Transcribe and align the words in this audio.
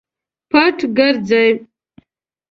پټ 0.51 0.77
ګرځي. 0.97 1.47